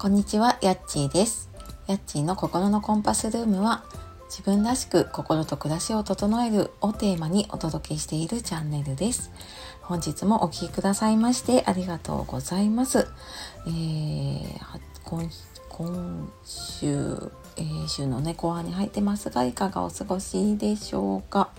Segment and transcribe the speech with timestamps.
[0.00, 1.50] こんにちは、やっちーです。
[1.86, 3.84] やっちーの心のコンパスルームは、
[4.30, 9.30] 自分らしく心と暮らしを整えるをテーマにお届けしているチャンネルです。
[9.82, 13.08] 本日もお聴きくださいましてありがとうございます。
[13.66, 14.58] えー、
[15.04, 15.28] 今
[16.44, 16.86] 週、
[17.58, 21.50] えー、週のね、後半に入ってますが、いかがお過ごしでしょうか？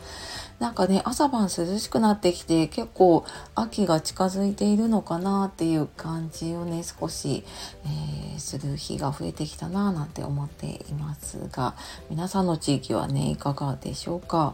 [0.62, 3.26] なんかね朝晩涼しくなってきて結構
[3.56, 7.44] 秋が近づいているのかなっていう感じをね少し、
[7.84, 11.74] えー、する日が増えてきたななんて思っていますが
[12.12, 14.54] 皆さんの地域はねいかがでしょうか、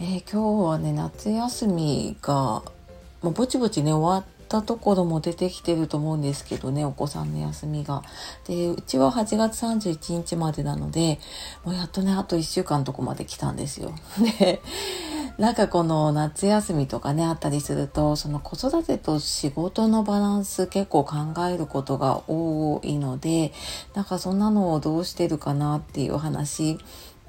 [0.00, 2.64] えー、今日はね夏休みが
[3.22, 8.02] もうぼちぼちね終わったところも出てきてると思うんですけどね、お子さんの休みが。
[8.48, 11.20] で、うちは8月31日までなので、
[11.64, 13.92] もうやっとね、あと1週間とこまで来たんですよ。
[14.38, 14.60] で、
[15.38, 21.14] なんかこの夏休みとかね、あったりすると、その子育てと仕事のバランス結構考
[21.46, 23.52] えることが多いので、
[23.94, 26.78] なんかそんなのをどうしてるかなっていう話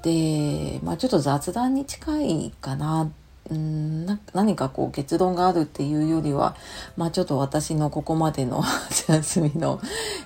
[0.02, 3.12] で、まあちょっと雑談に近いかな
[3.52, 6.56] うんな何かこう結論があるっていうよりは、
[6.96, 8.62] まあちょっと私のここまでの
[9.08, 9.80] 休みの、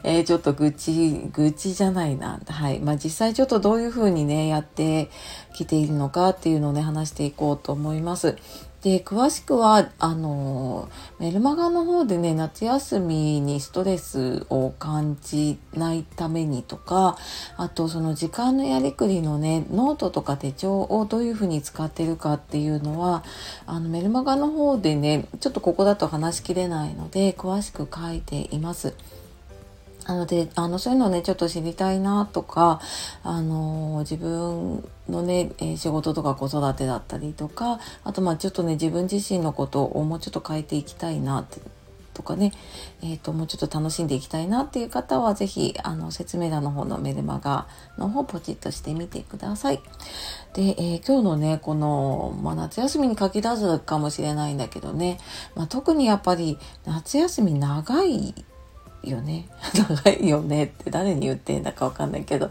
[0.04, 2.40] えー、ちょっと愚痴、愚痴じゃないな。
[2.46, 2.78] はい。
[2.78, 5.10] まあ実際ちょっとどういうふうにね、やって
[5.54, 8.36] きているのかっていうのをね、話していこうと思います。
[8.82, 10.88] で、詳しくは、あの、
[11.18, 17.16] メルマガの方でね、夏休みにストレスを感じないためにとか、
[17.56, 23.24] あとその時間のやりくりのね、ノートとか手帳をどういうふうに使ってるかっていうのは、
[23.66, 28.94] あのメルマガの方でね、ちょっとここだと話しきれないので、詳しく書いています。
[30.06, 32.80] なので、あの、そういうのをね、ちょっと知りたいなとか、
[33.24, 41.60] あの、自分のね、え仕事とか子育てだったりとか、あと、まあちょっとね、自分自身のことをもうちょっと変えていきたいなって、
[42.14, 42.52] とかね、
[43.02, 47.66] えっ、ー、と、もうちょっと楽しんでいきたいなっていう方は、ぜひ、あの、説明欄の方のメルマガ
[47.98, 49.82] の方、ポチッとしてみてください。
[50.54, 55.18] で、えー、今日のね、この、まあ、夏休みに限らずかもしれないんだけどね、
[55.54, 58.34] まあ、特にやっぱり、夏休み長い
[59.10, 59.48] よね。
[59.74, 62.50] 長いよねって誰に言ってんだかわかんないけど、う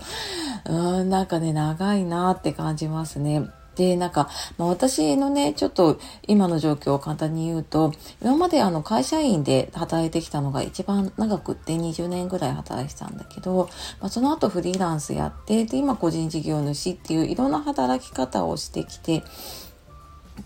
[0.69, 3.49] ーん、なんかね、長いなーって感じますね。
[3.75, 19.23] で、なんか、まあ、私のね、ちょっと今の状況を簡単に言うと、今まであの会社員で働いてきたのが一番長くって20年ぐらい働いてたんだけど、まあ、その後フリーランスやって、で、今個人事業主っていういろんな働き方をしてきて、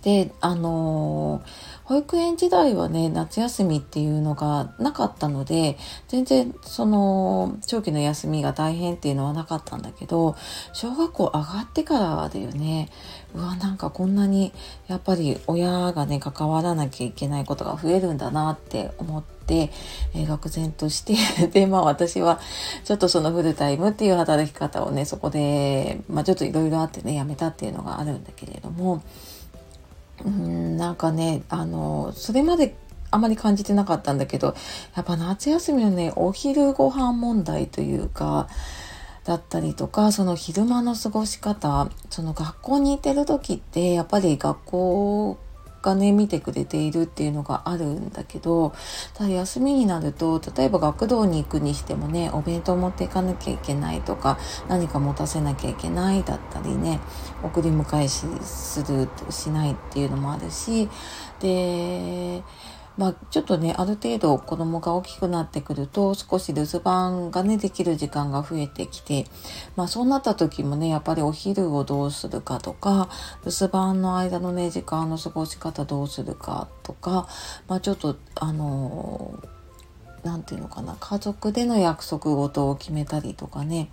[0.04, 5.76] で、あのー保育園時代はね、夏休みっていうのがなかったので、
[6.08, 10.36] 全然その長期の休みが大変っていうのはなかったんだけど、
[10.72, 12.92] 小学校上がってからはだよね、
[13.34, 14.54] うわ、なんかこんなに
[14.88, 19.72] やっぱり親がね、関わらなきゃいけないことが増えるんだなって思って、
[20.14, 21.16] え、愕然として
[21.50, 22.40] で、まあ私は
[22.84, 29.02] ちょっとそのフルタイムっていう働き方をね、そこで、まあちょっといろいろあってね、やめたっていうのがあるんだけれども、
[30.26, 32.76] うんなんかねあのそれまで
[33.12, 34.56] あまり感じてなかったんだけど
[34.96, 38.48] やっぱ夏休みのねお昼ご飯問題というか
[39.24, 45.38] だったりとかその昼間の過ごし方その学校に行ってる時ってやっぱり学校
[45.82, 48.74] がね見てくれているっていうのがあるんだけど
[49.14, 54.38] ただ休みになると例えば学童に行くにしてもねお弁当持っていかなきゃいけないとか
[54.68, 57.00] 何か持たせなきゃいけないだったりね
[57.44, 60.90] 送り迎えしするしないっていうのもあるし
[61.40, 62.44] で
[63.00, 69.26] まあ、ちょっとね、ある程度子供が大きくなってくると、少し留守番がね、できる時間が増えてきて、
[69.78, 73.08] まあ、そうなった時もね、やっぱりお昼をどうするかとか、
[73.46, 77.30] 留守番の間のね、時間の過ごし方どうするかとか、
[77.70, 79.42] まあ、ちょっと、あの
[80.26, 83.90] 何て言うのかな、家族での約束事を決めたりとかね、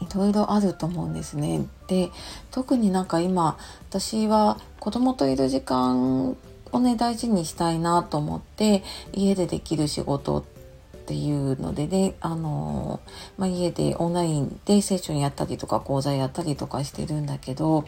[0.00, 1.64] いろいろあると思うんですね。
[1.86, 2.10] で、
[2.50, 3.56] 特になんか今、
[3.88, 6.36] 私は子供といる時間
[6.72, 8.82] をね大事にしたいなと思って
[9.12, 13.00] 家でできる仕事っていうのでで、あの
[13.36, 17.82] まあ、家でオンラインでセッションやったりとか講座やったりとかしてるんだけど、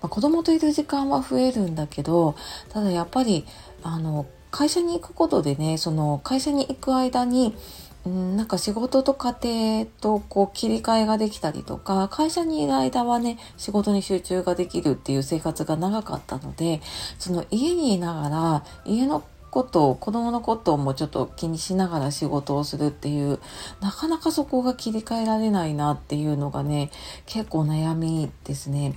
[0.00, 2.36] まあ、子供といる時間は増えるんだけど
[2.70, 3.44] ただやっぱり
[3.82, 7.54] あの会社に行くことでねその会社に行く間に
[8.04, 16.80] うん、なんか仕事と家庭とこう切り替えができたりとか、会社にいる間はね、仕事に集中ができるっていう生活が長かったので、
[17.18, 19.22] その家にいながら、家の
[19.52, 23.38] ことを、子供のこともちょっと気にしながら仕事をするっていう、
[23.80, 26.90] なかなかそこが切り替えられないなっていうのがね、
[27.26, 28.96] 結構悩みですね。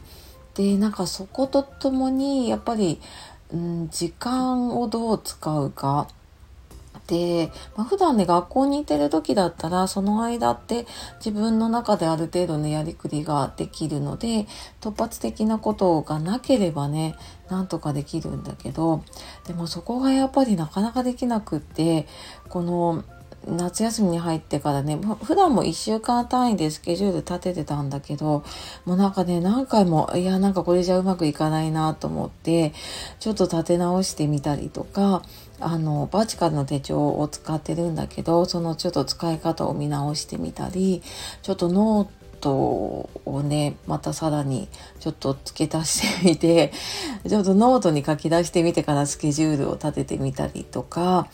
[0.55, 2.99] で、なんかそことともに、やっぱり、
[3.53, 6.07] うん、時間をどう使うか。
[7.05, 10.85] っで、まあ、普段ね、学校にいてる時だったら、その間って
[11.23, 14.47] 自分の中である程度のやりくりができるので、
[14.81, 17.15] 突発的なことがなければね、
[17.49, 19.03] なんとかできるんだけど、
[19.47, 22.07] でもそこがやっぱりなかなかできなくって、
[22.49, 23.03] この、
[23.47, 28.44] 夏休みに入ってからね、普段も1週間単位でスケジュール立ててたんだけど、
[28.86, 32.74] もうなんかね、何回も、いや、なんかこれじゃうまくいかないなと思って、
[33.19, 35.21] ちょっと立て直してみたりとか、
[35.59, 41.03] あの、バチカルの手帳を使ってるんだけど、そのちょっと使い方を見直してみたり、
[41.41, 44.68] ちょっとノートをね、またさらに
[45.00, 46.71] ちょっと付け足してみて、
[47.27, 51.27] ちょっとノートに書き出してみてからスケジュールを立ててみたりとか、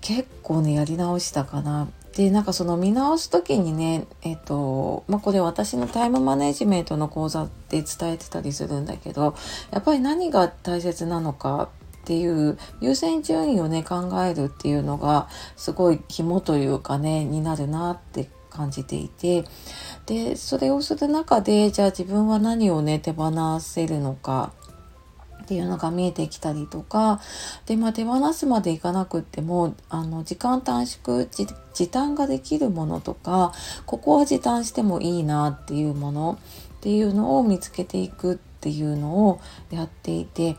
[0.00, 1.88] 結構ね、やり直したかな。
[2.16, 9.34] で、なんかその見直す時にね、えっ、と、まあ、これ私のタイムマネジメントの講座で伝えてたりするんだけど、
[9.70, 11.68] やっぱり何が大切なのか
[12.08, 19.44] っていう優先順位をね考えるっていうのがすごい肝というかねになるなって感じていて
[20.06, 24.52] でそれをする中でじゃあ自分は何をね手放せるのか
[25.42, 27.20] っていうのが見えてきたりとか
[27.66, 31.26] で、まあ、手放すまでいかなくってもあの時間短縮
[31.72, 33.52] 時短ができるものとか
[33.86, 36.38] ここは時短してもいいなっていうもの
[36.78, 39.40] っていうのを見つけていくっていうのを
[39.70, 40.56] やっていて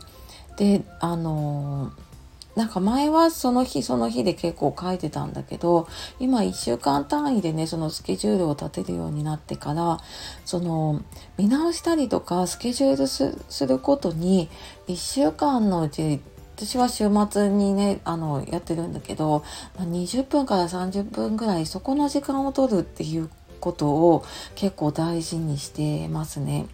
[0.56, 2.09] であのー
[2.56, 5.88] なんか前はその日その日で結構書いてたんだけど、
[6.18, 9.98] 今1週間単位でね、そのスケジュールを立てるようになってから、
[10.44, 11.02] その
[11.38, 14.48] 見直したりとかスケジュールすることに
[14.88, 16.20] 1週間のうち
[16.62, 19.42] 私は週末にね、あの、やってるんだけど、
[19.78, 23.30] 20分から30分ぐらいそこの時間を取るっていう
[23.60, 24.24] ことを
[24.56, 26.66] 結構大事にしてますね。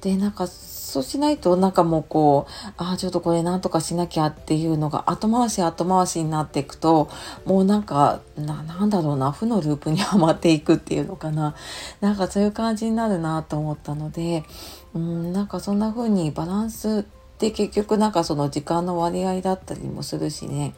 [0.00, 0.48] で、なんか
[0.92, 7.08] そうしないとなんかもうこう、ああ、ちょっとこれなんとかしなきゃっていうのが後回し後回しになっていくと、
[7.46, 11.54] もうなんか、な、なんだろうな、負のループにはまっていくっていうのかな。
[12.02, 14.44] なんかそういう感じになるなと思ったので、
[14.92, 20.74] うん、なんかそんな風にバランスって結局なんかその時間の割合だったりもするしね。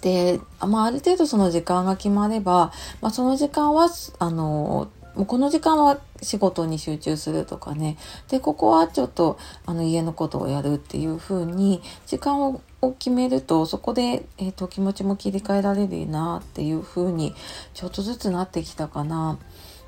[0.00, 3.88] で、まあ、ある程度その時間が決まれば、まあ、その時間は、
[4.18, 7.96] あの、もうこの時間は仕事に集中するとかね。
[8.28, 12.60] で、ここはちょっとあの家のことをやるっていう風に時間を
[12.98, 17.34] 決めるとそこで、えーと、気持ちも切り替えられるなっていう風に
[17.74, 19.38] ちょっとずつなってきたかな。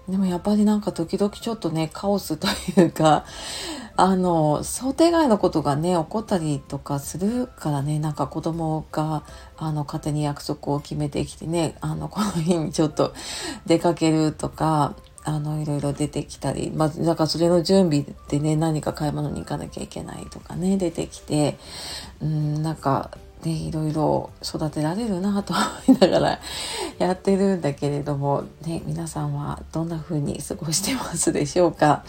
[0.08, 2.46] でもやっぱりなんか時々ちょっとね、カオスと
[2.78, 3.24] いうか、
[3.96, 9.22] あの、想定外のことがね、起こったりとかするからね、なんか子供が、
[9.56, 13.14] あの、勝手に約束を決めてきてね、あの、この日にちょっと
[13.64, 14.94] 出かけるとか、
[15.24, 21.56] あの、いろいろ出てきたり、まあ、だかそれの準備でね、何か買い物に行かなきゃいけないとかね、出てきて、
[22.20, 23.10] うん、なんか、
[23.44, 25.52] ね、いろいろ育てられるなと
[25.86, 26.40] 思いながら
[26.98, 32.04] やってるんだけれども、ね、皆さんはどんな風に過ごしてますでしょうか？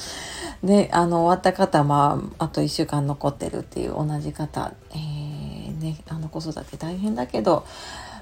[0.64, 7.66] で、あの、終わった方、まあ、あと1週間残ってるっていう同じ方、えー、ね、あの、子育て大変だけど、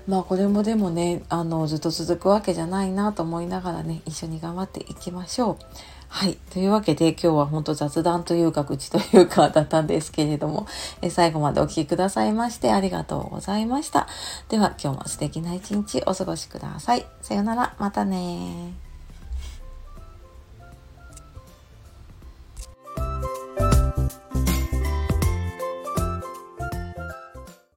[0.07, 5.65] まあこれもでもねあのずっと続くわけじゃないなと思いながらね一緒に頑張っていきましょう。
[6.09, 6.37] はい。
[6.51, 10.67] というわけで今日は本当雑談というか愚痴というかだったんですけれども、
[11.01, 14.07] え最後までお聴きくださいましてありがとうございました。
[14.47, 17.05] では今日も素敵な一日お過ごしください。
[17.23, 17.75] さよなら。
[17.79, 18.92] またね